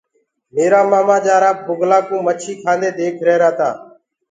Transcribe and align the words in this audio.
ميرآ 0.53 0.81
مآمآ 0.91 1.17
جآرآ 1.25 1.51
بُگلآ 1.65 1.99
ڪوُ 2.07 2.17
مڇيٚ 2.25 2.59
کآندي 2.63 2.89
ديک 2.97 3.15
رهرآ 3.27 3.51
تآ۔ 3.57 3.69